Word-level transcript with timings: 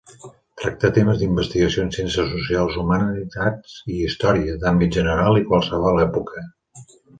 Tracta 0.59 0.89
temes 0.95 1.19
d'investigació 1.23 1.83
en 1.87 1.91
ciències 1.97 2.31
socials, 2.37 2.79
humanitats 2.85 3.77
i 3.97 3.99
història, 4.07 4.57
d'àmbit 4.65 4.99
general 4.99 5.41
i 5.43 5.47
qualsevol 5.53 6.05
època. 6.11 6.47